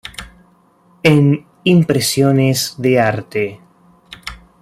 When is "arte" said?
2.99-3.61